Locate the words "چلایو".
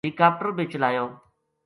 0.71-1.05